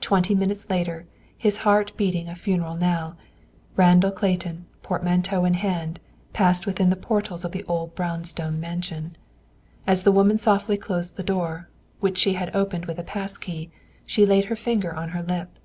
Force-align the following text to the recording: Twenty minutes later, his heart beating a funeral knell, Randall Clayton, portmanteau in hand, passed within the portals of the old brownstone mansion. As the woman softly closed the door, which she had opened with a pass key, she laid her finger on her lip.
Twenty 0.00 0.34
minutes 0.34 0.70
later, 0.70 1.04
his 1.36 1.58
heart 1.68 1.94
beating 1.98 2.28
a 2.30 2.34
funeral 2.34 2.76
knell, 2.76 3.18
Randall 3.76 4.10
Clayton, 4.10 4.64
portmanteau 4.82 5.44
in 5.44 5.52
hand, 5.52 6.00
passed 6.32 6.64
within 6.64 6.88
the 6.88 6.96
portals 6.96 7.44
of 7.44 7.52
the 7.52 7.62
old 7.64 7.94
brownstone 7.94 8.58
mansion. 8.58 9.16
As 9.86 10.02
the 10.02 10.12
woman 10.12 10.38
softly 10.38 10.78
closed 10.78 11.18
the 11.18 11.22
door, 11.22 11.68
which 11.98 12.16
she 12.16 12.32
had 12.32 12.56
opened 12.56 12.86
with 12.86 12.98
a 12.98 13.02
pass 13.04 13.36
key, 13.36 13.70
she 14.06 14.24
laid 14.24 14.46
her 14.46 14.56
finger 14.56 14.94
on 14.96 15.10
her 15.10 15.22
lip. 15.22 15.58